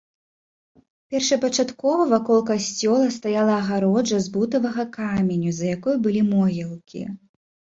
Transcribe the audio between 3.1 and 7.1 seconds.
стаяла агароджа з бутавага каменю, за якой былі могілкі.